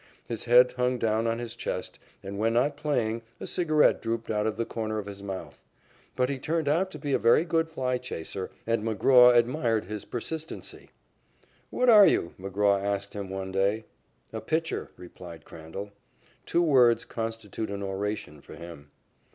[0.27, 4.47] His head hung down on his chest, and, when not playing, a cigarette drooped out
[4.47, 5.61] of the corner of his mouth.
[6.15, 10.05] But he turned out to be a very good fly chaser, and McGraw admired his
[10.05, 10.89] persistency.
[11.69, 13.85] "What are you?" McGraw asked him one day.
[14.33, 15.91] "A pitcher," replied Crandall.
[16.47, 18.89] Two words constitute an oration for him.